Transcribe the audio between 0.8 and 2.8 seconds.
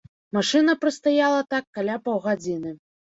прастаяла так каля паўгадзіны.